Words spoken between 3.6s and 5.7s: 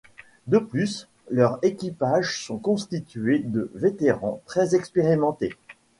vétérans très expérimentés.